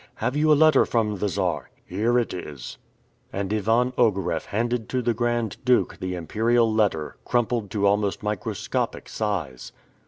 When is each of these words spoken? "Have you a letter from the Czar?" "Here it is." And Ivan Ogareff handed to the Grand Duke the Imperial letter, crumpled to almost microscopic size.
"Have 0.15 0.35
you 0.35 0.51
a 0.51 0.55
letter 0.57 0.83
from 0.83 1.17
the 1.19 1.29
Czar?" 1.29 1.69
"Here 1.85 2.17
it 2.17 2.33
is." 2.33 2.79
And 3.31 3.53
Ivan 3.53 3.91
Ogareff 3.99 4.45
handed 4.45 4.89
to 4.89 5.03
the 5.03 5.13
Grand 5.13 5.57
Duke 5.63 5.97
the 5.99 6.15
Imperial 6.15 6.73
letter, 6.73 7.17
crumpled 7.23 7.69
to 7.69 7.85
almost 7.85 8.23
microscopic 8.23 9.07
size. 9.07 9.71